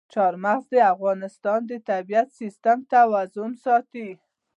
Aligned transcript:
چار 0.13 0.33
مغز 0.43 0.65
د 0.73 0.75
افغانستان 0.93 1.59
د 1.67 1.71
طبعي 1.89 2.23
سیسټم 2.39 2.77
توازن 2.93 3.51
ساتي. 3.65 4.09